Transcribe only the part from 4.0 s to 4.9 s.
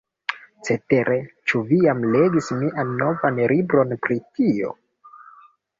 pri tio?